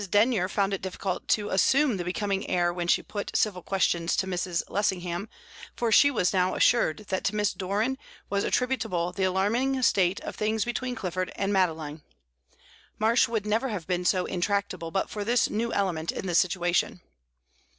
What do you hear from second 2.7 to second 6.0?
when she put civil questions to Mrs. Lessingham, for